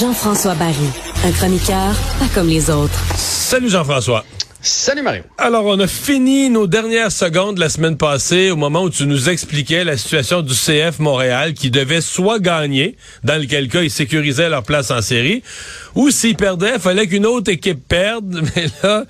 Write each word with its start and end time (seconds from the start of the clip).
Jean-François 0.00 0.54
Barry, 0.54 0.74
un 1.24 1.30
chroniqueur 1.30 1.94
pas 2.18 2.26
comme 2.34 2.48
les 2.48 2.68
autres. 2.68 2.98
Salut 3.16 3.68
Jean-François. 3.68 4.24
Salut 4.60 5.02
Mario. 5.02 5.22
Alors, 5.38 5.66
on 5.66 5.78
a 5.80 5.86
fini 5.86 6.48
nos 6.48 6.66
dernières 6.66 7.10
secondes 7.10 7.58
la 7.58 7.68
semaine 7.68 7.96
passée 7.96 8.50
au 8.50 8.56
moment 8.56 8.84
où 8.84 8.90
tu 8.90 9.06
nous 9.06 9.28
expliquais 9.28 9.82
la 9.82 9.96
situation 9.96 10.42
du 10.42 10.54
CF 10.54 11.00
Montréal 11.00 11.54
qui 11.54 11.70
devait 11.70 12.00
soit 12.00 12.38
gagner, 12.38 12.96
dans 13.24 13.40
lequel 13.40 13.68
cas 13.68 13.82
ils 13.82 13.90
sécurisaient 13.90 14.48
leur 14.48 14.62
place 14.62 14.90
en 14.92 15.02
série, 15.02 15.42
ou 15.96 16.10
s'ils 16.10 16.36
perdaient, 16.36 16.74
il 16.74 16.80
fallait 16.80 17.08
qu'une 17.08 17.26
autre 17.26 17.50
équipe 17.50 17.86
perde. 17.86 18.42
Mais 18.56 18.66
là, 18.82 19.04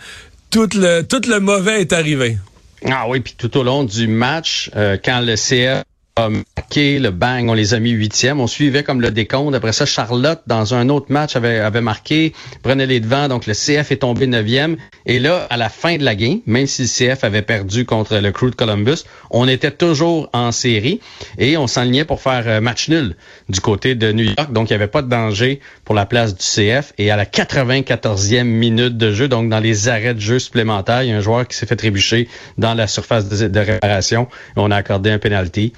tout 0.52 0.68
le, 0.74 1.02
tout 1.02 1.22
le 1.28 1.40
mauvais 1.40 1.80
est 1.80 1.92
arrivé. 1.92 2.36
Ah 2.84 3.08
oui, 3.08 3.20
puis 3.20 3.34
tout 3.36 3.56
au 3.56 3.62
long 3.62 3.84
du 3.84 4.06
match, 4.06 4.70
euh, 4.76 4.98
quand 5.02 5.20
le 5.20 5.34
CF 5.34 5.82
marqué, 6.18 6.98
le 6.98 7.10
bang, 7.10 7.48
on 7.48 7.54
les 7.54 7.74
a 7.74 7.78
mis 7.78 7.90
huitième. 7.90 8.40
On 8.40 8.46
suivait 8.46 8.82
comme 8.82 9.00
le 9.00 9.10
décompte. 9.10 9.54
Après 9.54 9.72
ça, 9.72 9.86
Charlotte, 9.86 10.40
dans 10.46 10.74
un 10.74 10.88
autre 10.88 11.06
match, 11.08 11.36
avait, 11.36 11.58
avait 11.58 11.80
marqué, 11.80 12.34
prenait 12.62 12.86
les 12.86 13.00
devants. 13.00 13.28
Donc, 13.28 13.46
le 13.46 13.54
CF 13.54 13.90
est 13.92 13.98
tombé 14.02 14.26
neuvième. 14.26 14.76
Et 15.06 15.18
là, 15.18 15.46
à 15.48 15.56
la 15.56 15.68
fin 15.68 15.96
de 15.96 16.04
la 16.04 16.14
game, 16.14 16.40
même 16.46 16.66
si 16.66 16.82
le 16.82 17.14
CF 17.14 17.24
avait 17.24 17.42
perdu 17.42 17.84
contre 17.84 18.16
le 18.16 18.30
Crew 18.30 18.50
de 18.50 18.54
Columbus, 18.54 19.04
on 19.30 19.48
était 19.48 19.70
toujours 19.70 20.28
en 20.32 20.52
série 20.52 21.00
et 21.38 21.56
on 21.56 21.66
s'enlignait 21.66 22.04
pour 22.04 22.20
faire 22.20 22.44
euh, 22.46 22.60
match 22.60 22.88
nul 22.88 23.16
du 23.48 23.60
côté 23.60 23.94
de 23.94 24.12
New 24.12 24.24
York. 24.24 24.52
Donc, 24.52 24.68
il 24.68 24.72
n'y 24.72 24.76
avait 24.76 24.88
pas 24.88 25.02
de 25.02 25.08
danger 25.08 25.60
pour 25.84 25.94
la 25.94 26.04
place 26.04 26.36
du 26.36 26.44
CF. 26.44 26.92
Et 26.98 27.10
à 27.10 27.16
la 27.16 27.24
94e 27.24 28.44
minute 28.44 28.98
de 28.98 29.12
jeu, 29.12 29.28
donc 29.28 29.48
dans 29.48 29.60
les 29.60 29.88
arrêts 29.88 30.14
de 30.14 30.20
jeu 30.20 30.38
supplémentaires, 30.38 31.02
il 31.02 31.08
y 31.08 31.12
a 31.12 31.16
un 31.16 31.20
joueur 31.20 31.48
qui 31.48 31.56
s'est 31.56 31.66
fait 31.66 31.76
trébucher 31.76 32.28
dans 32.58 32.74
la 32.74 32.86
surface 32.86 33.28
de, 33.28 33.60
réparation. 33.60 34.28
On 34.56 34.70
a 34.70 34.76
accordé 34.76 35.10
un 35.10 35.18
penalty 35.18 35.72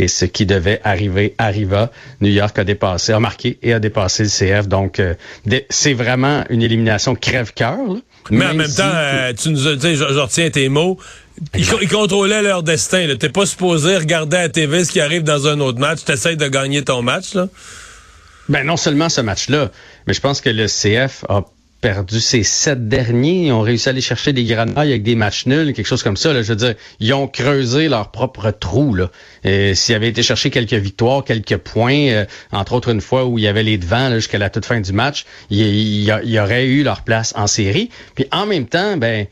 et 0.00 0.08
ce 0.08 0.24
qui 0.24 0.46
devait 0.46 0.80
arriver 0.82 1.34
arriva. 1.36 1.90
New 2.22 2.30
York 2.30 2.58
a 2.58 2.64
dépassé, 2.64 3.12
a 3.12 3.20
marqué 3.20 3.58
et 3.62 3.74
a 3.74 3.78
dépassé 3.78 4.22
le 4.22 4.28
CF. 4.30 4.66
Donc, 4.66 4.98
euh, 4.98 5.14
c'est 5.68 5.92
vraiment 5.92 6.42
une 6.48 6.62
élimination 6.62 7.14
crève-cœur. 7.14 7.78
Mais 8.30 8.46
en 8.46 8.54
même 8.54 8.72
temps, 8.72 8.90
euh, 8.90 9.34
tu 9.34 9.50
nous 9.50 9.68
as 9.68 9.76
dit, 9.76 9.96
je, 9.96 10.04
retiens 10.04 10.48
tes 10.48 10.70
mots, 10.70 10.98
ils, 11.54 11.88
contrôlaient 11.88 12.40
leur 12.40 12.62
destin. 12.62 13.14
T'es 13.18 13.28
pas 13.28 13.44
supposé 13.44 13.98
regarder 13.98 14.38
à 14.38 14.42
la 14.42 14.48
TV 14.48 14.84
ce 14.84 14.92
qui 14.92 15.02
arrive 15.02 15.22
dans 15.22 15.46
un 15.46 15.60
autre 15.60 15.78
match. 15.78 15.98
Tu 16.06 16.12
essaies 16.12 16.36
de 16.36 16.48
gagner 16.48 16.82
ton 16.82 17.02
match. 17.02 17.34
Là. 17.34 17.48
Ben 18.48 18.64
non 18.64 18.78
seulement 18.78 19.10
ce 19.10 19.20
match-là, 19.20 19.70
mais 20.06 20.14
je 20.14 20.20
pense 20.20 20.40
que 20.40 20.50
le 20.50 20.66
CF 20.66 21.24
a 21.28 21.44
perdu 21.80 22.20
ces 22.20 22.42
sept 22.42 22.88
derniers. 22.88 23.46
Ils 23.46 23.52
ont 23.52 23.62
réussi 23.62 23.88
à 23.88 23.90
aller 23.90 24.00
chercher 24.00 24.32
des 24.32 24.44
granailles 24.44 24.90
avec 24.90 25.02
des 25.02 25.14
matchs 25.14 25.46
nuls, 25.46 25.72
quelque 25.72 25.86
chose 25.86 26.02
comme 26.02 26.16
ça. 26.16 26.32
Là. 26.32 26.42
Je 26.42 26.48
veux 26.48 26.56
dire, 26.56 26.74
ils 27.00 27.12
ont 27.14 27.26
creusé 27.26 27.88
leur 27.88 28.10
propre 28.10 28.50
trou. 28.50 28.94
Là. 28.94 29.10
S'ils 29.74 29.94
avaient 29.94 30.08
été 30.08 30.22
chercher 30.22 30.50
quelques 30.50 30.74
victoires, 30.74 31.24
quelques 31.24 31.56
points, 31.56 32.08
euh, 32.08 32.24
entre 32.52 32.74
autres 32.74 32.90
une 32.90 33.00
fois 33.00 33.24
où 33.24 33.38
il 33.38 33.44
y 33.44 33.48
avait 33.48 33.62
les 33.62 33.78
devants 33.78 34.14
jusqu'à 34.14 34.38
la 34.38 34.50
toute 34.50 34.66
fin 34.66 34.80
du 34.80 34.92
match, 34.92 35.24
il 35.50 35.60
y, 35.60 36.10
eu 36.10 36.82
leur 36.82 37.02
place 37.02 37.32
en 37.36 37.46
série. 37.46 37.90
Puis 38.14 38.26
en 38.32 38.46
même 38.46 38.66
temps, 38.66 38.96
ben 38.96 39.26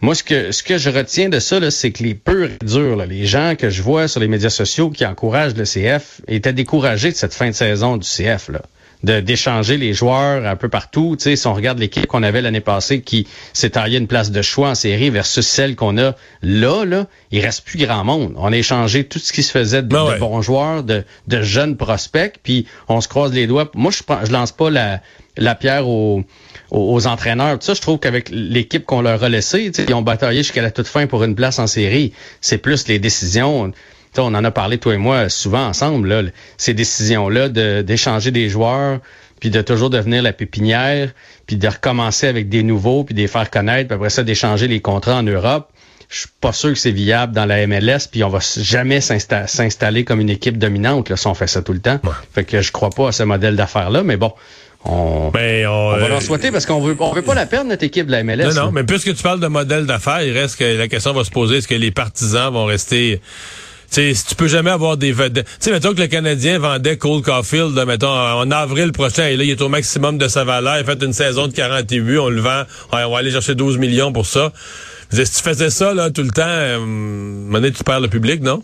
moi, 0.00 0.14
ce 0.16 0.24
que, 0.24 0.50
ce 0.50 0.62
que 0.62 0.78
je 0.78 0.90
retiens 0.90 1.28
de 1.28 1.38
ça, 1.38 1.70
c'est 1.70 1.92
que 1.92 2.02
les 2.02 2.14
purs 2.14 2.50
et 2.50 2.64
durs, 2.64 2.96
les 3.06 3.26
gens 3.26 3.54
que 3.56 3.70
je 3.70 3.82
vois 3.82 4.08
sur 4.08 4.20
les 4.20 4.26
médias 4.28 4.50
sociaux 4.50 4.90
qui 4.90 5.06
encouragent 5.06 5.54
le 5.54 5.64
CF, 5.64 6.20
étaient 6.26 6.52
découragés 6.52 7.10
de 7.10 7.16
cette 7.16 7.34
fin 7.34 7.48
de 7.48 7.54
saison 7.54 7.96
du 7.96 8.06
CF. 8.06 8.48
Là 8.48 8.62
d'échanger 9.02 9.76
les 9.76 9.94
joueurs 9.94 10.46
un 10.46 10.56
peu 10.56 10.68
partout. 10.68 11.16
Tu 11.18 11.24
sais, 11.24 11.36
si 11.36 11.46
on 11.46 11.54
regarde 11.54 11.78
l'équipe 11.78 12.06
qu'on 12.06 12.22
avait 12.22 12.40
l'année 12.40 12.60
passée 12.60 13.00
qui 13.00 13.26
s'est 13.52 13.70
taillé 13.70 13.98
une 13.98 14.06
place 14.06 14.30
de 14.30 14.42
choix 14.42 14.70
en 14.70 14.74
série 14.74 15.10
versus 15.10 15.46
celle 15.46 15.76
qu'on 15.76 15.98
a 15.98 16.14
là, 16.42 16.84
là, 16.84 17.06
il 17.30 17.40
reste 17.40 17.64
plus 17.64 17.78
grand 17.78 18.04
monde. 18.04 18.34
On 18.36 18.52
a 18.52 18.56
échangé 18.56 19.04
tout 19.04 19.18
ce 19.18 19.32
qui 19.32 19.42
se 19.42 19.50
faisait 19.50 19.82
de, 19.82 19.88
ben 19.88 20.18
bons 20.18 20.42
joueurs, 20.42 20.84
de, 20.84 21.04
de, 21.26 21.42
jeunes 21.42 21.76
prospects, 21.76 22.34
puis 22.42 22.66
on 22.88 23.00
se 23.00 23.08
croise 23.08 23.32
les 23.32 23.46
doigts. 23.46 23.70
Moi, 23.74 23.90
je, 23.90 24.02
je 24.24 24.32
lance 24.32 24.52
pas 24.52 24.70
la, 24.70 25.00
la 25.36 25.54
pierre 25.54 25.88
aux, 25.88 26.22
aux, 26.70 27.06
entraîneurs. 27.06 27.58
ça, 27.60 27.74
je 27.74 27.80
trouve 27.80 27.98
qu'avec 27.98 28.28
l'équipe 28.30 28.84
qu'on 28.84 29.02
leur 29.02 29.24
a 29.24 29.28
laissée, 29.28 29.70
ils 29.76 29.94
ont 29.94 30.02
bataillé 30.02 30.42
jusqu'à 30.42 30.62
la 30.62 30.70
toute 30.70 30.86
fin 30.86 31.06
pour 31.06 31.24
une 31.24 31.34
place 31.34 31.58
en 31.58 31.66
série. 31.66 32.12
C'est 32.40 32.58
plus 32.58 32.86
les 32.88 32.98
décisions 32.98 33.72
on 34.18 34.34
en 34.34 34.44
a 34.44 34.50
parlé, 34.50 34.78
toi 34.78 34.94
et 34.94 34.98
moi, 34.98 35.28
souvent 35.28 35.66
ensemble, 35.66 36.08
là, 36.08 36.22
ces 36.56 36.74
décisions-là 36.74 37.48
d'échanger 37.82 38.30
des 38.30 38.48
joueurs, 38.48 39.00
puis 39.40 39.50
de 39.50 39.60
toujours 39.60 39.90
devenir 39.90 40.22
la 40.22 40.32
pépinière, 40.32 41.10
puis 41.46 41.56
de 41.56 41.66
recommencer 41.66 42.28
avec 42.28 42.48
des 42.48 42.62
nouveaux, 42.62 43.04
puis 43.04 43.14
de 43.14 43.20
les 43.20 43.28
faire 43.28 43.50
connaître, 43.50 43.88
puis 43.88 43.96
après 43.96 44.10
ça, 44.10 44.22
d'échanger 44.22 44.68
les 44.68 44.80
contrats 44.80 45.16
en 45.16 45.22
Europe. 45.22 45.68
Je 46.08 46.18
suis 46.20 46.28
pas 46.40 46.52
sûr 46.52 46.70
que 46.70 46.78
c'est 46.78 46.90
viable 46.90 47.32
dans 47.32 47.46
la 47.46 47.66
MLS, 47.66 48.06
puis 48.10 48.22
on 48.22 48.28
va 48.28 48.40
jamais 48.58 49.00
s'installer 49.00 50.04
comme 50.04 50.20
une 50.20 50.28
équipe 50.28 50.58
dominante 50.58 51.08
là, 51.08 51.16
si 51.16 51.26
on 51.26 51.34
fait 51.34 51.46
ça 51.46 51.62
tout 51.62 51.72
le 51.72 51.80
temps. 51.80 51.98
Fait 52.34 52.44
que 52.44 52.60
je 52.60 52.70
crois 52.70 52.90
pas 52.90 53.08
à 53.08 53.12
ce 53.12 53.22
modèle 53.22 53.56
d'affaires-là, 53.56 54.02
mais 54.02 54.18
bon, 54.18 54.32
on, 54.84 55.30
ben, 55.30 55.66
on, 55.68 55.96
va 55.96 55.96
euh, 55.96 56.20
souhaiter 56.20 56.50
parce 56.50 56.66
qu'on 56.66 56.80
veut, 56.80 56.96
on 56.98 57.12
veut 57.12 57.22
pas 57.22 57.34
la 57.34 57.46
perdre, 57.46 57.70
notre 57.70 57.84
équipe 57.84 58.06
de 58.06 58.12
la 58.12 58.24
MLS. 58.24 58.54
Non, 58.54 58.66
non, 58.66 58.72
mais 58.72 58.84
puisque 58.84 59.14
tu 59.14 59.22
parles 59.22 59.40
de 59.40 59.46
modèle 59.46 59.86
d'affaires, 59.86 60.22
il 60.22 60.36
reste 60.36 60.56
que 60.56 60.64
la 60.64 60.88
question 60.88 61.12
va 61.12 61.24
se 61.24 61.30
poser, 61.30 61.58
est-ce 61.58 61.68
que 61.68 61.74
les 61.74 61.92
partisans 61.92 62.52
vont 62.52 62.64
rester 62.64 63.20
sais, 63.94 64.14
si 64.14 64.26
tu 64.26 64.34
peux 64.34 64.48
jamais 64.48 64.70
avoir 64.70 64.96
des 64.96 65.12
vedettes. 65.12 65.46
Tu 65.46 65.52
sais, 65.60 65.70
mettons 65.70 65.94
que 65.94 66.00
le 66.00 66.06
Canadien 66.06 66.58
vendait 66.58 66.96
Cole 66.96 67.22
Caulfield, 67.22 67.78
mettons, 67.86 68.08
en 68.08 68.50
avril 68.50 68.92
prochain, 68.92 69.26
et 69.26 69.36
là, 69.36 69.44
il 69.44 69.50
est 69.50 69.62
au 69.62 69.68
maximum 69.68 70.18
de 70.18 70.28
sa 70.28 70.44
valeur, 70.44 70.78
il 70.78 70.84
fait 70.84 71.02
une 71.02 71.12
saison 71.12 71.46
de 71.46 71.52
48, 71.52 72.18
on 72.18 72.28
le 72.28 72.40
vend, 72.40 72.62
on 72.92 73.10
va 73.10 73.18
aller 73.18 73.30
chercher 73.30 73.54
12 73.54 73.78
millions 73.78 74.12
pour 74.12 74.26
ça. 74.26 74.52
si 75.10 75.24
tu 75.24 75.42
faisais 75.42 75.70
ça, 75.70 75.94
là, 75.94 76.10
tout 76.10 76.22
le 76.22 76.30
temps, 76.30 76.42
euh, 76.46 77.70
tu 77.70 77.84
perds 77.84 78.00
le 78.00 78.08
public, 78.08 78.42
non? 78.42 78.62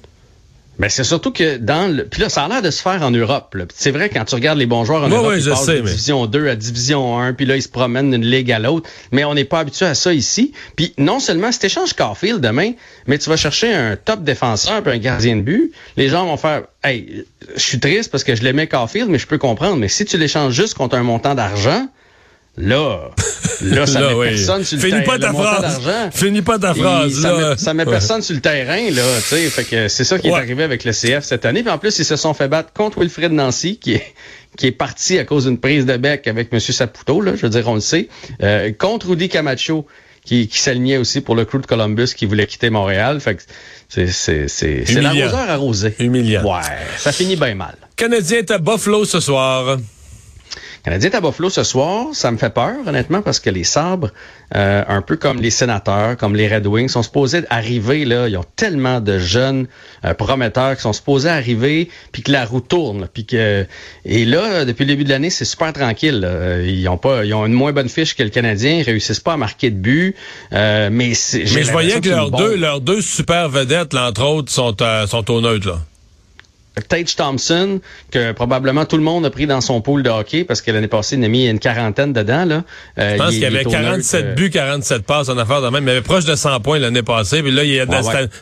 Mais 0.79 0.89
c'est 0.89 1.05
surtout 1.05 1.33
que 1.33 1.57
dans 1.57 1.93
le. 1.93 2.05
Puis 2.05 2.21
là, 2.23 2.29
ça 2.29 2.45
a 2.45 2.49
l'air 2.49 2.63
de 2.63 2.71
se 2.71 2.81
faire 2.81 3.03
en 3.03 3.11
Europe. 3.11 3.57
C'est 3.75 3.91
vrai, 3.91 4.09
quand 4.09 4.25
tu 4.25 4.35
regardes 4.35 4.59
les 4.59 4.67
bons 4.67 4.85
joueurs 4.85 5.03
en 5.03 5.09
Europe, 5.09 5.35
ils 5.37 5.49
passent 5.49 5.67
de 5.67 5.81
division 5.81 6.27
2 6.27 6.49
à 6.49 6.57
division 6.57 7.19
1, 7.19 7.33
puis 7.35 7.47
là, 7.47 7.57
ils 7.57 7.63
se 7.63 7.69
promènent 7.69 8.11
d'une 8.11 8.25
ligue 8.25 8.53
à 8.53 8.59
l'autre. 8.59 8.89
Mais 9.11 9.25
on 9.25 9.35
n'est 9.35 9.45
pas 9.45 9.61
habitué 9.61 9.87
à 9.87 9.95
ça 9.95 10.15
ici. 10.15 10.53
Puis 10.77 10.95
non 10.97 11.19
seulement 11.19 11.51
si 11.51 11.59
tu 11.59 11.67
échanges 11.67 11.95
Carfield 11.95 12.41
demain, 12.41 12.73
mais 13.07 13.19
tu 13.19 13.29
vas 13.29 13.37
chercher 13.37 13.73
un 13.75 13.97
top 13.97 14.23
défenseur 14.23 14.83
puis 14.83 14.93
un 14.93 14.99
gardien 14.99 15.37
de 15.37 15.43
but, 15.43 15.73
les 15.97 16.09
gens 16.09 16.27
vont 16.27 16.37
faire 16.37 16.63
Hey, 16.85 17.25
je 17.57 17.61
suis 17.61 17.81
triste 17.81 18.11
parce 18.13 18.23
que 18.23 18.37
je 18.37 18.43
l'aimais 18.43 18.69
Carfield, 18.69 19.11
mais 19.11 19.19
je 19.19 19.27
peux 19.27 19.39
comprendre. 19.39 19.77
Mais 19.79 19.89
si 19.89 20.05
tu 20.05 20.17
l'échanges 20.17 20.55
juste 20.55 20.75
contre 20.75 20.95
un 20.95 21.03
montant 21.03 21.35
d'argent, 21.35 21.89
Là, 22.59 23.11
là, 23.63 23.87
ça 23.87 24.01
met 24.01 24.15
personne 24.31 24.65
sur 24.65 24.77
le 24.77 24.83
Finis 24.83 25.05
terrain. 25.05 25.19
Pas 25.19 25.19
ta 25.19 25.33
phrase. 25.33 25.81
Finis 26.13 26.43
pas 26.43 26.59
ta 26.59 26.75
phrase. 26.75 27.21
Ça, 27.21 27.33
Met, 27.37 27.57
ça 27.57 27.75
met 27.75 27.85
personne 27.85 28.23
sur 28.23 28.35
le 28.35 28.41
terrain, 28.41 28.91
là. 28.91 29.03
Tu 29.21 29.37
sais, 29.37 29.51
fait 29.51 29.65
que 29.65 29.89
c'est 29.89 30.05
ça 30.05 30.19
qui 30.19 30.29
est 30.29 30.33
arrivé 30.35 30.65
avec 30.65 30.85
le 30.85 30.93
CF 30.93 31.23
cette 31.23 31.47
année. 31.47 31.63
Puis 31.63 31.73
en 31.73 31.79
plus, 31.79 31.99
ils 31.99 32.05
se 32.05 32.17
sont 32.17 32.35
fait 32.35 32.49
battre 32.49 32.73
contre 32.73 33.01
Wilfred 33.01 33.33
Nancy, 33.33 33.79
qui 33.79 33.95
est 33.95 34.15
qui 34.57 34.67
est 34.67 34.73
parti 34.73 35.19
à 35.19 35.25
cause 35.25 35.45
d'une 35.45 35.59
prise 35.59 35.87
de 35.87 35.97
bec 35.97 36.27
avec 36.27 36.53
M. 36.53 36.59
Saputo, 36.59 37.21
là, 37.21 37.33
je 37.37 37.43
veux 37.43 37.51
dire, 37.51 37.69
on 37.69 37.75
le 37.75 37.81
sait, 37.81 38.09
euh, 38.43 38.73
contre 38.77 39.09
Rudy 39.11 39.29
Camacho, 39.29 39.87
qui, 40.25 40.49
qui 40.49 40.59
s'alignait 40.59 40.97
aussi 40.97 41.21
pour 41.21 41.37
le 41.37 41.45
crew 41.45 41.59
de 41.61 41.67
Columbus 41.67 42.09
qui 42.17 42.27
voulait 42.27 42.47
quitter 42.47 42.69
Montréal. 42.71 43.21
Fait 43.21 43.37
que 43.37 43.43
c'est, 43.89 44.09
c'est, 44.09 44.49
c'est, 44.49 44.85
c'est 44.85 45.01
l'arroseur 45.01 45.49
arrosé. 45.49 45.95
Humiliant. 46.01 46.43
Ouais, 46.45 46.63
ça 46.97 47.13
finit 47.13 47.37
bien 47.37 47.55
mal. 47.55 47.77
Canadien 47.95 48.39
est 48.39 48.51
à 48.51 48.59
Buffalo 48.59 49.05
ce 49.05 49.21
soir. 49.21 49.79
Canadien 50.85 51.11
à 51.13 51.21
Buffalo 51.21 51.51
ce 51.51 51.65
soir, 51.65 52.07
ça 52.13 52.31
me 52.31 52.37
fait 52.37 52.53
peur, 52.53 52.75
honnêtement, 52.87 53.23
parce 53.23 53.41
que 53.41 53.51
les 53.51 53.65
sabres, 53.65 54.11
euh, 54.55 54.83
un 54.87 55.03
peu 55.03 55.17
comme 55.17 55.41
les 55.41 55.51
sénateurs, 55.51 56.17
comme 56.17 56.35
les 56.35 56.49
Red 56.49 56.67
Wings, 56.67 56.89
sont 56.89 57.03
supposés 57.03 57.43
arriver, 57.51 58.05
là, 58.05 58.29
ils 58.29 58.37
ont 58.37 58.45
tellement 58.57 59.01
de 59.01 59.19
jeunes 59.19 59.67
euh, 60.05 60.15
prometteurs 60.15 60.77
qui 60.77 60.83
sont 60.83 60.93
supposés 60.93 61.29
arriver, 61.29 61.91
puis 62.13 62.23
que 62.23 62.33
la 62.33 62.45
roue 62.45 62.61
tourne. 62.61 63.09
Puis 63.13 63.27
que, 63.27 63.67
et 64.05 64.25
là, 64.25 64.65
depuis 64.65 64.85
le 64.85 64.89
début 64.89 65.05
de 65.05 65.11
l'année, 65.11 65.31
c'est 65.31 65.45
super 65.45 65.73
tranquille. 65.73 66.27
Ils 66.65 66.89
ont 66.89 66.97
pas, 66.99 67.25
ils 67.25 67.35
ont 67.35 67.47
une 67.47 67.53
moins 67.53 67.73
bonne 67.73 67.89
fiche 67.89 68.15
que 68.15 68.23
le 68.23 68.31
Canadien, 68.31 68.79
ils 68.79 68.83
réussissent 68.83 69.21
pas 69.21 69.35
à 69.35 69.37
marquer 69.37 69.71
de 69.71 69.77
but. 69.77 70.15
Euh, 70.53 70.89
mais 70.91 71.13
mais 71.35 71.65
je 71.65 71.73
voyais 71.73 72.01
que 72.01 72.09
leurs 72.09 72.31
deux, 72.31 72.57
leurs 72.57 72.81
deux 72.81 73.03
super 73.03 73.49
vedettes, 73.49 73.93
là, 73.93 74.09
entre 74.09 74.25
autres, 74.25 74.53
sont, 74.53 74.77
sont 75.07 75.31
au 75.31 75.41
neutre, 75.41 75.69
là. 75.69 75.79
Tage 76.81 77.17
Thompson, 77.17 77.81
que 78.11 78.33
probablement 78.33 78.85
tout 78.85 78.97
le 78.97 79.03
monde 79.03 79.25
a 79.27 79.31
pris 79.31 79.47
dans 79.47 79.61
son 79.61 79.81
pool 79.81 80.03
de 80.03 80.11
hockey 80.11 80.45
parce 80.45 80.63
que 80.63 80.71
l'année 80.71 80.89
passée, 80.89 81.17
il 81.17 81.25
a 81.25 81.29
mis 81.29 81.49
une 81.49 81.59
quarantaine 81.59 82.13
dedans. 82.13 82.45
Là. 82.45 82.65
Euh, 82.99 83.13
Je 83.13 83.17
pense 83.19 83.31
qu'il 83.31 83.41
y 83.41 83.47
avait 83.47 83.65
47 83.65 84.25
euh, 84.25 84.35
buts, 84.35 84.51
47 84.51 85.05
passes 85.05 85.29
en 85.29 85.39
affaire 85.39 85.63
de 85.63 85.69
même. 85.69 85.85
Il 85.85 85.91
avait 85.91 86.03
proche 86.03 86.25
de 86.25 86.35
100 86.35 86.61
points 86.61 86.79
l'année 86.79 87.03
passée. 87.03 87.43
Puis 87.43 87.53
là, 87.53 87.65
il 87.65 87.71
y 87.71 87.81
a 87.81 87.87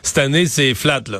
cette, 0.03 0.17
année, 0.17 0.45
c'est 0.45 0.73
flat. 0.73 1.01
là. 1.09 1.19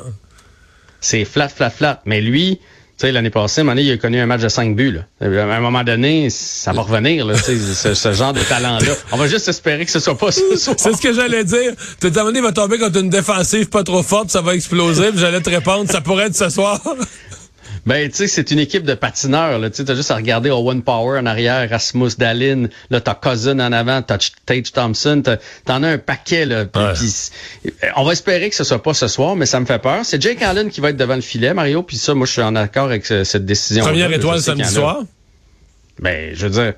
C'est 1.00 1.24
flat, 1.24 1.48
flat, 1.48 1.70
flat. 1.70 2.02
Mais 2.04 2.20
lui, 2.20 2.60
sais, 3.06 3.12
l'année 3.12 3.30
passée, 3.30 3.60
à 3.60 3.74
il 3.74 3.90
a 3.90 3.96
connu 3.96 4.18
un 4.18 4.26
match 4.26 4.40
de 4.42 4.48
5 4.48 4.74
buts. 4.74 4.92
Là. 4.92 5.02
À 5.20 5.56
un 5.56 5.60
moment 5.60 5.84
donné, 5.84 6.30
ça 6.30 6.72
va 6.72 6.82
revenir, 6.82 7.24
là, 7.24 7.34
ce, 7.36 7.94
ce 7.94 8.12
genre 8.12 8.32
de 8.32 8.40
talent-là. 8.40 8.94
On 9.12 9.16
va 9.16 9.26
juste 9.28 9.48
espérer 9.48 9.84
que 9.84 9.90
ce 9.90 10.00
soit 10.00 10.18
pas 10.18 10.32
ça. 10.32 10.40
C'est 10.56 10.92
ce 10.94 11.00
que 11.00 11.12
j'allais 11.12 11.44
dire. 11.44 11.72
Tout 12.00 12.12
à 12.14 12.30
il 12.34 12.42
va 12.42 12.52
tomber 12.52 12.78
contre 12.78 12.98
une 12.98 13.10
défensive 13.10 13.68
pas 13.68 13.84
trop 13.84 14.02
forte, 14.02 14.30
ça 14.30 14.40
va 14.40 14.54
exploser. 14.54 15.10
J'allais 15.14 15.40
te 15.40 15.50
répondre, 15.50 15.90
ça 15.90 16.00
pourrait 16.00 16.26
être 16.26 16.36
ce 16.36 16.48
soir. 16.50 16.80
Ben, 17.86 18.08
tu 18.10 18.16
sais, 18.16 18.26
c'est 18.26 18.50
une 18.50 18.58
équipe 18.58 18.84
de 18.84 18.94
patineurs. 18.94 19.58
Tu 19.70 19.82
as 19.86 19.94
juste 19.94 20.10
à 20.10 20.16
regarder 20.16 20.50
Owen 20.50 20.82
Power 20.82 21.18
en 21.18 21.26
arrière, 21.26 21.68
Rasmus 21.68 22.10
Dallin, 22.18 22.68
là, 22.90 23.00
t'as 23.00 23.14
Cousin 23.14 23.60
en 23.60 23.72
avant, 23.72 24.02
t'as 24.02 24.18
Tate 24.46 24.72
Thompson, 24.72 25.22
t'en 25.64 25.82
as 25.82 25.88
un 25.88 25.98
paquet. 25.98 26.44
Là, 26.44 26.66
on 27.96 28.04
va 28.04 28.12
espérer 28.12 28.50
que 28.50 28.56
ce 28.56 28.64
soit 28.64 28.82
pas 28.82 28.94
ce 28.94 29.08
soir, 29.08 29.36
mais 29.36 29.46
ça 29.46 29.60
me 29.60 29.66
fait 29.66 29.78
peur. 29.78 30.00
C'est 30.04 30.20
Jake 30.20 30.42
Allen 30.42 30.70
qui 30.70 30.80
va 30.80 30.90
être 30.90 30.96
devant 30.96 31.16
le 31.16 31.20
filet, 31.20 31.54
Mario, 31.54 31.82
puis 31.82 31.96
ça, 31.96 32.14
moi, 32.14 32.26
je 32.26 32.32
suis 32.32 32.42
en 32.42 32.56
accord 32.56 32.86
avec 32.86 33.06
cette 33.06 33.46
décision. 33.46 33.84
Première 33.84 34.12
étoile 34.12 34.40
samedi 34.40 34.68
soir? 34.68 35.02
Ben, 36.00 36.34
je 36.34 36.46
veux 36.46 36.52
dire 36.52 36.74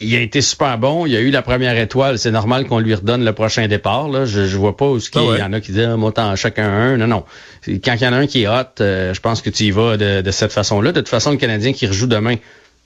il 0.00 0.14
a 0.16 0.20
été 0.20 0.40
super 0.40 0.78
bon. 0.78 1.06
Il 1.06 1.14
a 1.16 1.20
eu 1.20 1.30
la 1.30 1.42
première 1.42 1.76
étoile. 1.76 2.18
C'est 2.18 2.30
normal 2.30 2.66
qu'on 2.66 2.78
lui 2.78 2.94
redonne 2.94 3.24
le 3.24 3.32
prochain 3.32 3.66
départ. 3.68 4.08
Là. 4.08 4.24
Je, 4.24 4.46
je 4.46 4.56
vois 4.56 4.76
pas 4.76 4.88
où 4.88 4.98
il 4.98 5.04
ah 5.14 5.38
y 5.38 5.42
en 5.42 5.52
a 5.52 5.60
qui 5.60 5.72
disent 5.72 5.88
ah, 5.90 5.96
moi 5.96 6.12
t'en 6.12 6.34
chacun 6.36 6.68
un. 6.68 6.96
Non, 6.96 7.06
non. 7.06 7.24
Quand 7.66 7.94
il 7.94 8.02
y 8.02 8.06
en 8.06 8.12
a 8.12 8.16
un 8.16 8.26
qui 8.26 8.42
est 8.42 8.48
hot, 8.48 8.80
euh, 8.80 9.14
je 9.14 9.20
pense 9.20 9.42
que 9.42 9.50
tu 9.50 9.64
y 9.64 9.70
vas 9.70 9.96
de, 9.96 10.20
de 10.20 10.30
cette 10.30 10.52
façon-là. 10.52 10.92
De 10.92 11.00
toute 11.00 11.08
façon, 11.08 11.30
le 11.30 11.36
Canadien 11.36 11.72
qui 11.72 11.86
rejoue 11.86 12.06
demain 12.06 12.36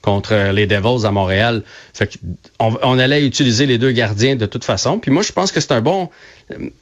contre 0.01 0.51
les 0.51 0.67
Devils 0.67 1.05
à 1.05 1.11
Montréal. 1.11 1.63
Fait 1.93 2.09
on, 2.59 2.99
allait 2.99 3.25
utiliser 3.25 3.65
les 3.65 3.77
deux 3.77 3.91
gardiens 3.91 4.35
de 4.35 4.45
toute 4.45 4.63
façon. 4.63 4.99
Puis 4.99 5.11
moi, 5.11 5.23
je 5.23 5.31
pense 5.31 5.51
que 5.51 5.59
c'est 5.59 5.73
un 5.73 5.81
bon 5.81 6.09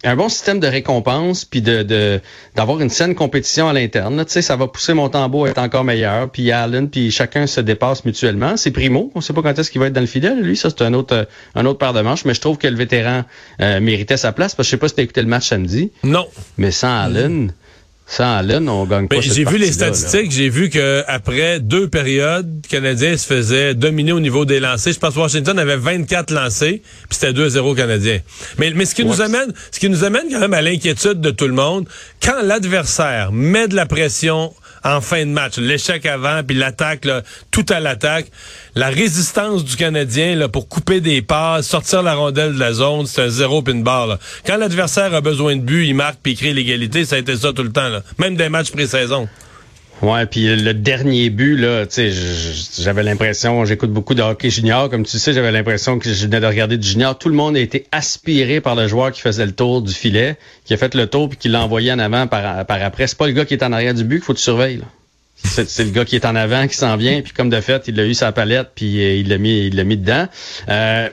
un 0.03 0.15
bon 0.15 0.29
système 0.29 0.59
de 0.59 0.67
récompense 0.67 1.43
puis 1.43 1.61
de 1.61 2.21
d'avoir 2.55 2.81
une 2.81 2.89
saine 2.89 3.15
compétition 3.15 3.67
à 3.67 3.73
l'interne. 3.73 4.23
Tu 4.25 4.31
sais, 4.31 4.41
ça 4.43 4.55
va 4.55 4.67
pousser 4.67 4.93
mon 4.93 5.09
tambour 5.09 5.45
à 5.45 5.49
être 5.49 5.57
encore 5.57 5.83
meilleur. 5.83 6.29
Puis 6.29 6.51
Allen, 6.51 6.89
puis 6.89 7.09
chacun 7.09 7.47
se 7.47 7.61
dépasse 7.61 8.05
mutuellement. 8.05 8.57
C'est 8.57 8.71
Primo. 8.71 9.11
On 9.15 9.21
sait 9.21 9.33
pas 9.33 9.41
quand 9.41 9.57
est-ce 9.57 9.71
qu'il 9.71 9.81
va 9.81 9.87
être 9.87 9.93
dans 9.93 10.01
le 10.01 10.07
fidèle. 10.07 10.41
Lui, 10.41 10.55
ça 10.55 10.69
c'est 10.69 10.83
un 10.83 10.93
autre 10.93 11.27
un 11.55 11.65
autre 11.65 11.79
paire 11.79 11.93
de 11.93 12.01
manches. 12.01 12.25
Mais 12.25 12.33
je 12.33 12.41
trouve 12.41 12.57
que 12.57 12.67
le 12.67 12.75
vétéran 12.75 13.23
euh, 13.61 13.79
méritait 13.79 14.17
sa 14.17 14.33
place. 14.33 14.53
Parce 14.53 14.67
que 14.67 14.69
je 14.69 14.71
sais 14.71 14.79
pas 14.79 14.87
si 14.87 14.95
t'as 14.95 15.03
écouté 15.03 15.21
le 15.21 15.27
match 15.27 15.47
samedi. 15.47 15.91
Non. 16.03 16.27
Mais 16.57 16.71
sans 16.71 16.95
Allen. 16.95 17.53
Sans 18.07 18.37
Allen, 18.37 18.69
on 18.69 18.85
gagne 18.85 19.07
pas. 19.07 19.19
J'ai 19.19 19.45
vu 19.45 19.57
les 19.57 19.71
statistiques, 19.71 20.31
j'ai 20.31 20.49
vu 20.49 20.69
que 20.69 21.03
après 21.07 21.59
deux 21.59 21.87
périodes, 21.89 22.61
le 22.63 22.69
Canadien 22.69 23.17
se 23.17 23.25
faisait 23.25 23.73
dominer 23.73 24.11
au 24.11 24.19
niveau 24.19 24.45
des 24.45 24.59
lancers. 24.59 24.93
Je 24.93 24.99
pense 24.99 25.15
que 25.15 25.19
Washington 25.19 25.57
avait 25.57 25.75
24 25.75 26.31
lancés, 26.31 26.83
puis 27.09 27.17
c'était 27.19 27.33
2-0 27.33 27.75
Canadien. 27.75 28.19
Mais, 28.59 28.71
mais 28.75 28.85
ce 28.85 28.93
qui 28.93 29.05
nous 29.05 29.21
amène, 29.21 29.51
ce 29.71 29.79
qui 29.79 29.89
nous 29.89 30.03
amène 30.03 30.25
quand 30.31 30.39
même 30.39 30.53
à 30.53 30.61
l'inquiétude 30.61 31.19
de 31.19 31.31
tout 31.31 31.47
le 31.47 31.53
monde, 31.53 31.87
quand 32.23 32.43
l'adversaire 32.43 33.31
met 33.31 33.67
de 33.67 33.75
la 33.75 33.87
pression 33.87 34.53
en 34.85 35.01
fin 35.01 35.25
de 35.25 35.31
match. 35.31 35.57
L'échec 35.57 36.05
avant, 36.05 36.43
puis 36.43 36.55
l'attaque, 36.55 37.07
tout 37.51 37.65
à 37.69 37.79
l'attaque. 37.79 38.27
La 38.75 38.89
résistance 38.89 39.65
du 39.65 39.75
Canadien 39.75 40.35
là, 40.35 40.47
pour 40.47 40.69
couper 40.69 41.01
des 41.01 41.21
passes, 41.21 41.67
sortir 41.67 42.03
la 42.03 42.13
rondelle 42.13 42.53
de 42.53 42.59
la 42.59 42.71
zone, 42.71 43.07
c'est 43.07 43.23
un 43.23 43.29
zéro 43.29 43.61
pin 43.61 43.75
barre. 43.75 44.19
Quand 44.45 44.57
l'adversaire 44.57 45.13
a 45.13 45.21
besoin 45.21 45.55
de 45.55 45.61
but, 45.61 45.87
il 45.87 45.95
marque 45.95 46.19
puis 46.21 46.33
il 46.33 46.37
crée 46.37 46.53
l'égalité. 46.53 47.03
Ça 47.03 47.15
a 47.15 47.19
été 47.19 47.35
ça 47.35 47.51
tout 47.51 47.63
le 47.63 47.71
temps. 47.71 47.89
Même 48.19 48.35
des 48.35 48.49
matchs 48.49 48.71
pré-saison. 48.71 49.27
Ouais, 50.01 50.25
puis 50.25 50.55
le 50.55 50.73
dernier 50.73 51.29
but 51.29 51.55
là, 51.55 51.85
tu 51.85 52.11
sais, 52.11 52.81
j'avais 52.81 53.01
l'impression, 53.01 53.63
j'écoute 53.65 53.91
beaucoup 53.91 54.13
de 54.13 54.21
hockey 54.21 54.49
junior, 54.49 54.89
comme 54.89 55.05
tu 55.05 55.17
sais, 55.17 55.33
j'avais 55.33 55.51
l'impression 55.51 55.99
que 55.99 56.11
je 56.11 56.25
venais 56.25 56.41
de 56.41 56.45
regarder 56.45 56.77
du 56.77 56.87
junior. 56.87 57.17
Tout 57.17 57.29
le 57.29 57.35
monde 57.35 57.55
a 57.55 57.59
été 57.59 57.87
aspiré 57.91 58.59
par 58.59 58.75
le 58.75 58.87
joueur 58.87 59.11
qui 59.11 59.21
faisait 59.21 59.45
le 59.45 59.53
tour 59.53 59.81
du 59.81 59.93
filet, 59.93 60.37
qui 60.65 60.73
a 60.73 60.77
fait 60.77 60.93
le 60.95 61.07
tour 61.07 61.29
puis 61.29 61.37
qui 61.37 61.49
l'a 61.49 61.63
envoyé 61.63 61.93
en 61.93 61.99
avant 61.99 62.27
par, 62.27 62.65
par 62.65 62.83
après. 62.83 63.07
C'est 63.07 63.17
pas 63.17 63.27
le 63.27 63.33
gars 63.33 63.45
qui 63.45 63.53
est 63.53 63.63
en 63.63 63.71
arrière 63.71 63.93
du 63.93 64.03
but 64.03 64.17
qu'il 64.17 64.25
faut 64.25 64.33
que 64.33 64.37
tu 64.37 64.43
surveilles. 64.43 64.77
Là. 64.77 64.85
C'est 65.35 65.83
le 65.83 65.91
gars 65.91 66.05
qui 66.05 66.15
est 66.15 66.25
en 66.25 66.35
avant, 66.35 66.65
qui 66.67 66.75
s'en 66.75 66.95
vient, 66.95 67.21
puis 67.21 67.33
comme 67.33 67.49
de 67.49 67.59
fait, 67.59 67.83
il 67.87 67.99
a 67.99 68.05
eu 68.05 68.13
sa 68.13 68.31
palette, 68.31 68.69
puis 68.73 69.03
euh, 69.03 69.15
il 69.15 69.27
l'a 69.27 69.37
mis, 69.37 69.67
il 69.67 69.75
l'a 69.75 69.83
mis 69.83 69.97
dedans. 69.97 70.27
Euh, 70.69 71.09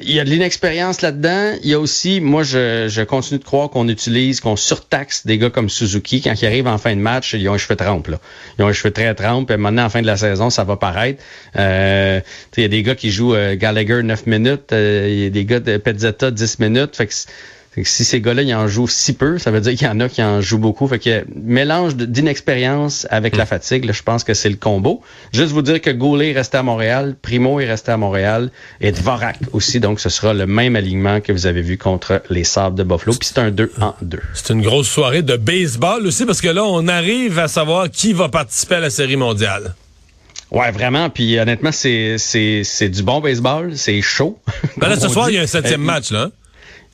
il 0.00 0.12
y 0.12 0.20
a 0.20 0.24
de 0.24 0.30
l'inexpérience 0.30 1.00
là-dedans. 1.00 1.54
Il 1.62 1.70
y 1.70 1.74
a 1.74 1.78
aussi, 1.78 2.20
moi, 2.20 2.42
je, 2.42 2.88
je 2.88 3.02
continue 3.02 3.38
de 3.38 3.44
croire 3.44 3.70
qu'on 3.70 3.88
utilise, 3.88 4.40
qu'on 4.40 4.56
surtaxe 4.56 5.26
des 5.26 5.38
gars 5.38 5.50
comme 5.50 5.68
Suzuki 5.68 6.20
quand 6.20 6.34
ils 6.40 6.46
arrivent 6.46 6.66
en 6.66 6.78
fin 6.78 6.94
de 6.96 7.00
match, 7.00 7.34
ils 7.34 7.48
ont 7.48 7.54
un 7.54 7.58
cheveu 7.58 7.76
trempe 7.76 8.08
là. 8.08 8.18
Ils 8.58 8.64
ont 8.64 8.68
un 8.68 8.72
cheveu 8.72 8.90
très 8.90 9.14
trempe. 9.14 9.50
Et 9.50 9.56
maintenant, 9.56 9.84
en 9.84 9.90
fin 9.90 10.02
de 10.02 10.06
la 10.06 10.16
saison, 10.16 10.50
ça 10.50 10.64
va 10.64 10.76
paraître. 10.76 11.22
Euh, 11.56 12.20
il 12.56 12.62
y 12.62 12.66
a 12.66 12.68
des 12.68 12.82
gars 12.82 12.96
qui 12.96 13.10
jouent 13.12 13.34
euh, 13.34 13.54
Gallagher 13.56 14.02
9 14.02 14.26
minutes, 14.26 14.72
il 14.72 15.18
y 15.18 15.26
a 15.26 15.30
des 15.30 15.44
gars 15.44 15.60
de 15.60 15.76
Pezzetta 15.76 16.30
10 16.32 16.58
minutes. 16.58 16.96
Fait 16.96 17.06
que 17.06 17.14
si 17.82 18.04
ces 18.04 18.20
gars-là, 18.20 18.42
ils 18.42 18.54
en 18.54 18.68
jouent 18.68 18.88
si 18.88 19.14
peu, 19.14 19.38
ça 19.38 19.50
veut 19.50 19.60
dire 19.60 19.72
qu'il 19.74 19.86
y 19.86 19.90
en 19.90 19.98
a 20.00 20.08
qui 20.08 20.22
en 20.22 20.40
jouent 20.40 20.58
beaucoup. 20.58 20.86
Fait 20.86 20.98
que 20.98 21.24
mélange 21.34 21.96
d'inexpérience 21.96 23.06
avec 23.10 23.36
la 23.36 23.44
mm. 23.44 23.46
fatigue, 23.46 23.84
là, 23.86 23.92
je 23.92 24.02
pense 24.02 24.24
que 24.24 24.34
c'est 24.34 24.50
le 24.50 24.56
combo. 24.56 25.00
Juste 25.32 25.52
vous 25.52 25.62
dire 25.62 25.80
que 25.80 25.90
Goulet 25.90 26.30
est 26.30 26.34
resté 26.34 26.58
à 26.58 26.62
Montréal, 26.62 27.16
Primo 27.20 27.60
est 27.60 27.66
resté 27.66 27.92
à 27.92 27.96
Montréal 27.96 28.50
et 28.80 28.92
Dvorak 28.92 29.38
aussi. 29.52 29.80
Donc, 29.80 30.00
ce 30.00 30.10
sera 30.10 30.34
le 30.34 30.46
même 30.46 30.76
alignement 30.76 31.20
que 31.20 31.32
vous 31.32 31.46
avez 31.46 31.62
vu 31.62 31.78
contre 31.78 32.22
les 32.28 32.44
Sables 32.44 32.76
de 32.76 32.82
Buffalo. 32.82 33.16
Puis 33.18 33.30
c'est 33.32 33.40
un 33.40 33.50
2 33.50 33.72
en 33.80 33.94
2. 34.02 34.20
C'est 34.34 34.52
une 34.52 34.62
grosse 34.62 34.88
soirée 34.88 35.22
de 35.22 35.36
baseball 35.36 36.06
aussi 36.06 36.26
parce 36.26 36.42
que 36.42 36.48
là, 36.48 36.64
on 36.64 36.88
arrive 36.88 37.38
à 37.38 37.48
savoir 37.48 37.90
qui 37.90 38.12
va 38.12 38.28
participer 38.28 38.76
à 38.76 38.80
la 38.80 38.90
Série 38.90 39.16
mondiale. 39.16 39.74
Ouais, 40.50 40.70
vraiment. 40.70 41.08
Puis 41.08 41.38
honnêtement, 41.38 41.72
c'est 41.72 42.16
c'est 42.18 42.88
du 42.90 43.02
bon 43.02 43.20
baseball. 43.20 43.72
C'est 43.76 44.02
chaud. 44.02 44.38
Ben 44.76 44.88
là, 44.88 45.00
ce 45.00 45.08
soir, 45.08 45.30
il 45.30 45.36
y 45.36 45.38
a 45.38 45.42
un 45.42 45.46
septième 45.46 45.80
euh, 45.80 45.86
match, 45.86 46.10
là. 46.10 46.30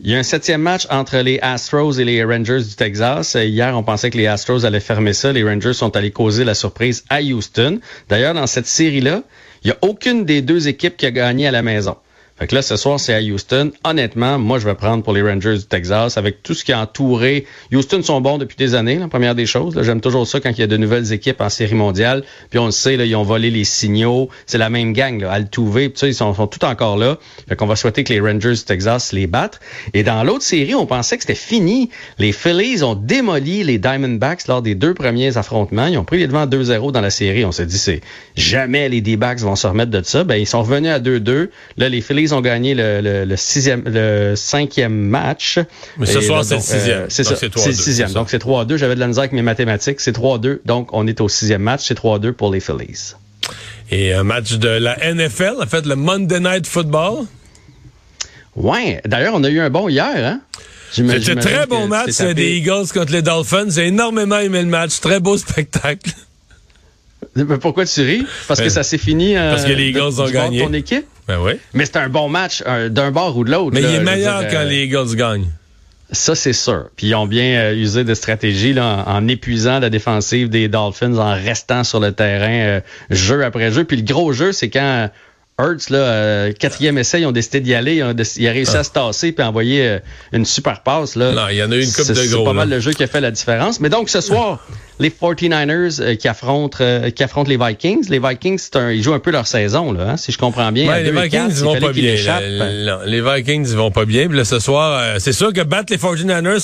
Il 0.01 0.11
y 0.11 0.15
a 0.15 0.19
un 0.19 0.23
septième 0.23 0.63
match 0.63 0.87
entre 0.91 1.17
les 1.19 1.41
Astros 1.41 1.99
et 1.99 2.05
les 2.05 2.23
Rangers 2.23 2.63
du 2.63 2.77
Texas. 2.77 3.35
Hier, 3.35 3.77
on 3.77 3.83
pensait 3.83 4.11
que 4.11 4.17
les 4.17 4.29
Astros 4.29 4.65
allaient 4.65 4.79
fermer 4.79 5.13
ça. 5.13 5.33
Les 5.33 5.43
Rangers 5.43 5.73
sont 5.73 5.97
allés 5.97 6.13
causer 6.13 6.45
la 6.45 6.55
surprise 6.55 7.05
à 7.09 7.21
Houston. 7.21 7.81
D'ailleurs, 8.09 8.35
dans 8.35 8.47
cette 8.47 8.69
série-là, 8.69 9.25
il 9.65 9.67
n'y 9.67 9.73
a 9.73 9.79
aucune 9.83 10.25
des 10.25 10.41
deux 10.41 10.69
équipes 10.69 10.97
qui 10.97 11.05
a 11.05 11.11
gagné 11.11 11.49
à 11.49 11.51
la 11.51 11.63
maison. 11.63 11.97
Fait 12.39 12.47
que 12.47 12.55
là, 12.55 12.63
ce 12.63 12.77
soir, 12.77 13.01
c'est 13.01 13.15
à 13.15 13.21
Houston. 13.21 13.73
Honnêtement, 13.83 14.39
moi, 14.39 14.61
je 14.61 14.65
vais 14.65 14.77
prendre 14.77 15.03
pour 15.03 15.13
les 15.13 15.23
Rangers 15.23 15.59
du 15.59 15.65
Texas 15.65 16.17
avec 16.17 16.43
tout 16.45 16.55
ce 16.55 16.65
qui 16.65 16.73
a 16.73 16.81
entouré. 16.81 17.47
Houston 17.73 18.01
sont 18.03 18.21
bons 18.21 18.39
depuis 18.39 18.57
des 18.57 18.77
années, 18.77 18.97
la 18.97 19.09
première 19.09 19.35
des 19.35 19.47
choses. 19.47 19.81
J'aime 19.83 20.01
toujours 20.01 20.25
ça 20.27 20.39
quand 20.39 20.51
il 20.51 20.61
y 20.61 20.63
a 20.63 20.69
de 20.69 20.77
nouvelles 20.77 21.13
équipes 21.13 21.41
en 21.41 21.49
série 21.49 21.75
mondiale. 21.75 22.23
Puis 22.51 22.61
on 22.61 22.67
le 22.67 22.71
sait, 22.71 22.97
là, 22.97 23.07
ils 23.07 23.17
ont 23.17 23.25
volé 23.25 23.51
les 23.51 23.65
signaux. 23.65 24.29
C'est 24.47 24.59
la 24.59 24.71
même 24.71 24.93
gang, 24.93 25.21
là, 25.21 25.33
Altuve, 25.33 25.91
ils 26.03 26.15
sont, 26.15 26.33
sont 26.33 26.47
tout 26.47 26.65
encore 26.65 26.97
là. 26.97 27.19
Fait 27.49 27.57
qu'on 27.57 27.67
va 27.67 27.75
souhaiter 27.75 28.05
que 28.05 28.13
les 28.13 28.21
Rangers 28.21 28.55
du 28.55 28.63
Texas 28.63 29.13
les 29.13 29.27
battent. 29.27 29.59
Et 29.93 30.05
dans 30.05 30.23
l'autre 30.23 30.45
série, 30.45 30.77
on 30.77 30.87
pensait 30.87 31.17
que 31.17 31.25
c'était 31.25 31.35
fini. 31.35 31.91
Les 32.19 32.31
Phillies 32.31 32.85
ont 32.85 32.95
démoli 32.95 33.65
les 33.65 33.79
Diamondbacks 33.79 34.47
lors 34.47 34.63
des 34.63 34.77
deux 34.77 34.95
premiers 34.95 35.37
affrontements. 35.37 35.87
Ils 35.87 35.99
ont 35.99 36.05
pris 36.05 36.19
les 36.19 36.29
devants 36.29 36.47
2-0 36.47 36.93
dans 36.93 37.01
la 37.01 37.11
série. 37.11 37.45
On 37.45 37.53
s'est 37.53 37.67
dit, 37.67 37.79
c'est 37.79 38.01
jamais 38.37 38.89
les 38.89 39.01
D-backs 39.01 39.41
vont 39.41 39.57
se 39.57 39.67
remettre 39.67 39.91
de 39.91 40.03
ça. 40.05 40.23
Ben, 40.23 40.37
ils 40.37 40.47
sont 40.47 40.63
revenus 40.63 40.93
à 40.93 41.01
2-2. 41.01 41.49
Là, 41.79 41.89
les 41.89 42.01
Phillies 42.01 42.28
ont 42.35 42.41
gagné 42.41 42.75
le, 42.75 43.25
le, 43.25 43.37
sixième, 43.37 43.83
le 43.87 44.35
cinquième 44.37 44.95
match. 44.95 45.59
Mais 45.99 46.07
ce 46.07 46.21
soir, 46.21 46.45
c'est 46.45 46.57
le 46.57 46.61
sixième. 46.61 47.07
c'est 47.09 47.25
ça. 47.25 47.37
C'est 47.37 47.55
le 47.55 47.73
sixième. 47.73 48.13
Donc, 48.13 48.31
c'est 48.31 48.43
3-2. 48.43 48.77
J'avais 48.77 48.95
de 48.95 49.01
la 49.01 49.07
misère 49.07 49.23
avec 49.23 49.33
mes 49.33 49.43
mathématiques. 49.43 50.01
C'est 50.01 50.17
3-2. 50.17 50.61
Donc, 50.65 50.89
on 50.93 51.07
est 51.07 51.21
au 51.21 51.29
sixième 51.29 51.63
match. 51.63 51.83
C'est 51.87 51.99
3-2 51.99 52.33
pour 52.33 52.53
les 52.53 52.61
Phillies. 52.61 53.15
Et 53.91 54.13
un 54.13 54.25
match 54.25 54.55
de 54.55 54.69
la 54.69 54.97
NFL, 55.15 55.57
en 55.63 55.67
fait, 55.67 55.87
le 55.87 55.97
Monday 55.97 56.41
Night 56.41 56.67
Football. 56.67 57.27
Ouais. 58.57 59.01
D'ailleurs, 59.05 59.35
on 59.35 59.45
a 59.45 59.49
eu 59.49 59.61
un 59.61 59.71
bon 59.71 59.89
hier, 59.89 60.15
hein? 60.15 60.41
C'était 60.91 61.33
un 61.33 61.37
très 61.37 61.67
bon 61.67 61.87
match 61.87 62.19
des 62.19 62.57
Eagles 62.57 62.87
contre 62.93 63.13
les 63.13 63.23
Dolphins. 63.23 63.69
J'ai 63.69 63.89
énormément 63.89 64.39
aimé 64.39 64.63
le 64.63 64.69
match. 64.69 65.01
Très 65.01 65.21
beau 65.21 65.37
spectacle. 65.37 66.11
Pourquoi 67.61 67.85
tu 67.85 68.01
ris? 68.01 68.27
Parce 68.47 68.61
que 68.61 68.67
euh, 68.67 68.71
ça 68.71 68.83
s'est 68.83 68.99
fini. 68.99 69.37
Euh, 69.37 69.51
parce 69.51 69.65
que 69.65 69.73
les 69.73 69.89
Eagles 69.89 70.21
ont 70.21 70.31
gagné. 70.31 70.65
Ton 70.65 70.73
équipe? 70.73 71.07
Ben 71.29 71.39
oui. 71.41 71.53
Mais 71.75 71.85
c'est 71.85 71.97
un 71.97 72.09
bon 72.09 72.29
match 72.29 72.63
d'un 72.63 73.11
bord 73.11 73.37
ou 73.37 73.45
de 73.45 73.51
l'autre. 73.51 73.73
Mais 73.73 73.83
il 73.83 73.95
est 73.95 74.01
meilleur 74.01 74.49
quand 74.49 74.57
euh, 74.57 74.65
les 74.65 74.85
Eagles 74.85 75.15
gagnent. 75.15 75.49
Ça, 76.11 76.35
c'est 76.35 76.55
sûr. 76.55 76.89
Puis 76.97 77.09
ils 77.09 77.15
ont 77.15 77.27
bien 77.27 77.71
usé 77.73 78.03
de 78.03 78.15
stratégie 78.15 78.73
là, 78.73 79.05
en, 79.07 79.29
épuisant 79.29 79.79
la 79.79 79.91
défensive 79.91 80.49
des 80.49 80.67
Dolphins, 80.67 81.19
en 81.19 81.35
restant 81.35 81.85
sur 81.85 82.01
le 82.01 82.13
terrain 82.13 82.81
jeu 83.11 83.45
après 83.45 83.71
jeu. 83.71 83.85
Puis 83.85 83.99
le 83.99 84.05
gros 84.05 84.33
jeu, 84.33 84.53
c'est 84.53 84.71
quand 84.71 85.11
Hurts, 85.59 85.91
là, 85.91 86.53
quatrième 86.53 86.99
essai, 86.99 87.21
ils 87.21 87.27
ont 87.27 87.33
décidé 87.33 87.61
d'y 87.61 87.75
aller. 87.75 87.97
Ils 87.97 88.05
ont, 88.05 88.15
réussi 88.53 88.77
à 88.77 88.81
ah. 88.81 88.85
se 88.85 88.91
tasser 88.91 89.33
puis 89.33 89.45
envoyer 89.45 89.99
une 90.33 90.45
super 90.45 90.83
passe. 90.83 91.17
Là. 91.17 91.33
Non, 91.33 91.49
il 91.51 91.57
y 91.57 91.63
en 91.63 91.73
a 91.73 91.77
eu 91.77 91.83
une 91.83 91.93
coupe 91.93 92.09
de 92.09 92.15
gros. 92.15 92.39
C'est 92.39 92.45
pas 92.45 92.53
mal 92.53 92.71
le 92.71 92.81
jeu 92.81 92.93
qui 92.93 93.03
a 93.03 93.07
fait 93.07 93.21
la 93.21 93.31
différence. 93.31 93.81
Mais 93.81 93.89
donc, 93.89 94.09
ce 94.09 94.21
soir, 94.21 94.61
les 95.01 95.11
49ers 95.11 96.01
euh, 96.01 96.15
qui 96.17 96.29
affrontent 96.29 96.79
euh, 96.81 97.11
qui 97.11 97.23
affrontent 97.23 97.49
les 97.49 97.57
Vikings. 97.57 98.09
Les 98.09 98.19
Vikings, 98.19 98.61
un, 98.75 98.91
ils 98.91 99.03
jouent 99.03 99.15
un 99.15 99.19
peu 99.19 99.31
leur 99.31 99.47
saison 99.47 99.93
là, 99.93 100.11
hein, 100.11 100.17
si 100.17 100.33
je 100.33 100.39
comprends 100.39 100.73
bien. 100.73 100.99
les 101.01 101.11
Vikings 101.11 101.51
ils 101.51 101.65
vont 101.65 101.79
pas 101.79 101.93
bien. 101.93 102.15
les 103.07 103.21
Vikings 103.21 103.69
ils 103.71 103.77
vont 103.77 103.91
pas 103.91 104.05
bien. 104.05 104.29
Puis 104.29 104.37
là, 104.37 104.45
ce 104.45 104.59
soir, 104.59 104.99
euh, 105.01 105.17
c'est 105.19 105.33
sûr 105.33 105.53
que 105.53 105.63
battre 105.63 105.93
les 105.93 105.99
49ers, 105.99 106.61